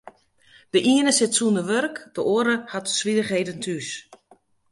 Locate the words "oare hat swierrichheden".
2.33-3.59